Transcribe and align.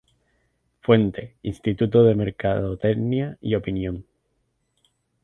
Fuente: 0.81 1.35
Instituto 1.43 2.03
de 2.03 2.15
Mercadotecnia 2.15 3.37
y 3.39 3.53
Opinión 3.53 4.03